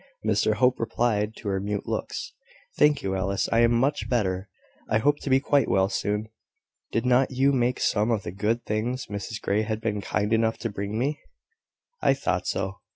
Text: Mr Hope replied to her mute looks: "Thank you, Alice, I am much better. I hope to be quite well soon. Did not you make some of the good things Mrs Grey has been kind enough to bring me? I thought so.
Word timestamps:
Mr 0.25 0.55
Hope 0.55 0.79
replied 0.79 1.35
to 1.35 1.47
her 1.49 1.59
mute 1.59 1.85
looks: 1.85 2.33
"Thank 2.79 3.03
you, 3.03 3.13
Alice, 3.15 3.47
I 3.51 3.59
am 3.59 3.71
much 3.73 4.09
better. 4.09 4.49
I 4.89 4.97
hope 4.97 5.17
to 5.19 5.29
be 5.29 5.39
quite 5.39 5.67
well 5.67 5.89
soon. 5.89 6.29
Did 6.91 7.05
not 7.05 7.29
you 7.29 7.51
make 7.51 7.79
some 7.79 8.09
of 8.09 8.23
the 8.23 8.31
good 8.31 8.65
things 8.65 9.05
Mrs 9.11 9.39
Grey 9.39 9.61
has 9.61 9.77
been 9.77 10.01
kind 10.01 10.33
enough 10.33 10.57
to 10.65 10.71
bring 10.71 10.97
me? 10.97 11.19
I 12.01 12.15
thought 12.15 12.47
so. 12.47 12.77